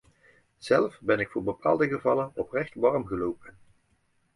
[0.57, 3.57] Zelf ben ik voor bepaalde gevallen oprecht warm gelopen.